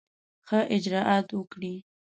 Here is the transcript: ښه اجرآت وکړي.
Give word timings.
ښه 0.47 0.59
اجرآت 0.75 1.27
وکړي. 1.37 1.75